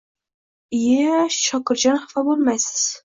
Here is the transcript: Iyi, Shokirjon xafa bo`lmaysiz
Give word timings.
Iyi, 0.77 1.19
Shokirjon 1.47 2.01
xafa 2.07 2.25
bo`lmaysiz 2.31 2.81